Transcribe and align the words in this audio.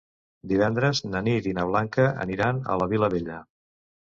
Divendres 0.51 1.01
na 1.09 1.21
Nit 1.27 1.49
i 1.51 1.53
na 1.59 1.65
Blanca 1.73 2.07
aniran 2.25 2.65
a 2.73 2.79
la 2.85 2.89
Vilavella. 2.95 3.37